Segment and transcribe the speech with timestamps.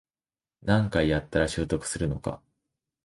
[0.63, 2.41] 何回やったら習得するのか